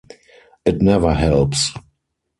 [0.65, 1.73] It never helps.